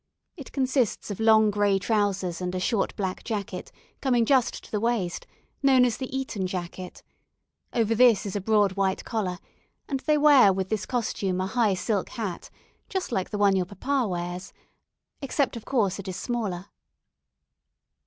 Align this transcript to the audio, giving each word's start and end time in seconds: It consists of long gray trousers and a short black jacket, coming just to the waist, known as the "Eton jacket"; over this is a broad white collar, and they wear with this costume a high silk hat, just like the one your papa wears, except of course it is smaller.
It 0.35 0.51
consists 0.51 1.11
of 1.11 1.19
long 1.19 1.51
gray 1.51 1.77
trousers 1.77 2.41
and 2.41 2.55
a 2.55 2.59
short 2.59 2.95
black 2.95 3.23
jacket, 3.23 3.71
coming 4.01 4.25
just 4.25 4.63
to 4.63 4.71
the 4.71 4.79
waist, 4.79 5.27
known 5.61 5.85
as 5.85 5.97
the 5.97 6.07
"Eton 6.17 6.47
jacket"; 6.47 7.03
over 7.71 7.93
this 7.93 8.25
is 8.25 8.35
a 8.35 8.41
broad 8.41 8.71
white 8.71 9.05
collar, 9.05 9.37
and 9.87 9.99
they 9.99 10.17
wear 10.17 10.51
with 10.51 10.69
this 10.69 10.87
costume 10.87 11.39
a 11.39 11.45
high 11.45 11.75
silk 11.75 12.09
hat, 12.09 12.49
just 12.89 13.11
like 13.11 13.29
the 13.29 13.37
one 13.37 13.55
your 13.55 13.67
papa 13.67 14.07
wears, 14.07 14.53
except 15.21 15.55
of 15.55 15.65
course 15.65 15.99
it 15.99 16.07
is 16.07 16.15
smaller. 16.15 16.65